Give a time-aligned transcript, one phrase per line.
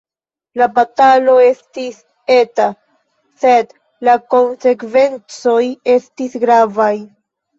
[0.59, 1.99] La batalo estis
[2.35, 2.65] eta
[3.43, 3.75] sed
[4.09, 5.61] la konsekvencoj
[5.97, 6.91] estis gravaj.